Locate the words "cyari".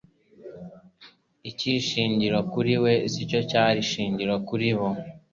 3.49-3.77